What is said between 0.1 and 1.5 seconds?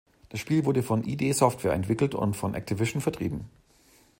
Das Spiel wurde von id